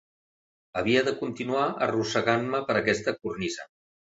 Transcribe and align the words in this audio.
Havia 0.81 1.03
de 1.09 1.13
continuar, 1.19 1.67
arrossegant-me 1.89 2.63
per 2.71 2.79
aquesta 2.81 3.17
cornisa. 3.21 3.71